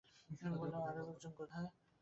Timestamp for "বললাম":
0.57-0.81